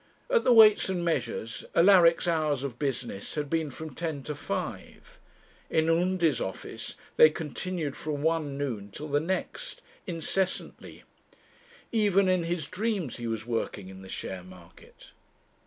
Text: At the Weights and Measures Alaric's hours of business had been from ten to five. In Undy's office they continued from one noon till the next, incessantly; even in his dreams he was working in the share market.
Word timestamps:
At 0.31 0.43
the 0.43 0.51
Weights 0.51 0.89
and 0.89 1.05
Measures 1.05 1.63
Alaric's 1.75 2.27
hours 2.27 2.63
of 2.63 2.79
business 2.79 3.35
had 3.35 3.51
been 3.51 3.69
from 3.69 3.93
ten 3.93 4.23
to 4.23 4.33
five. 4.33 5.19
In 5.69 5.89
Undy's 5.91 6.41
office 6.41 6.95
they 7.17 7.29
continued 7.29 7.95
from 7.95 8.23
one 8.23 8.57
noon 8.57 8.89
till 8.89 9.09
the 9.09 9.19
next, 9.19 9.83
incessantly; 10.07 11.03
even 11.91 12.27
in 12.27 12.45
his 12.45 12.65
dreams 12.65 13.17
he 13.17 13.27
was 13.27 13.45
working 13.45 13.89
in 13.89 14.01
the 14.01 14.09
share 14.09 14.43
market. 14.43 15.11